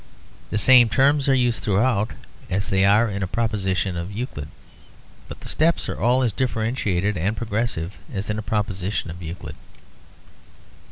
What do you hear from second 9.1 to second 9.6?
of Euclid.